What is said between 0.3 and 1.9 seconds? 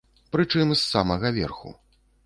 Прычым з самага верху.